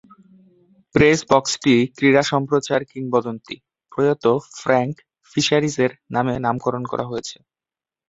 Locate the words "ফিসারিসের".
5.31-5.91